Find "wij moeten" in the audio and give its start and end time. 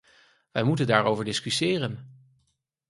0.51-0.87